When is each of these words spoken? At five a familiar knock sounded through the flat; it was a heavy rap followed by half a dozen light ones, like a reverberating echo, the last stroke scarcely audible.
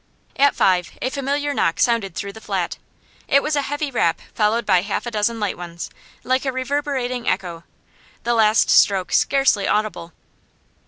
At 0.35 0.55
five 0.55 0.93
a 0.99 1.11
familiar 1.11 1.53
knock 1.53 1.79
sounded 1.79 2.15
through 2.15 2.33
the 2.33 2.41
flat; 2.41 2.79
it 3.27 3.43
was 3.43 3.55
a 3.55 3.61
heavy 3.61 3.91
rap 3.91 4.19
followed 4.33 4.65
by 4.65 4.81
half 4.81 5.05
a 5.05 5.11
dozen 5.11 5.39
light 5.39 5.59
ones, 5.59 5.91
like 6.23 6.43
a 6.43 6.51
reverberating 6.51 7.27
echo, 7.29 7.65
the 8.23 8.33
last 8.33 8.67
stroke 8.71 9.11
scarcely 9.11 9.67
audible. 9.67 10.11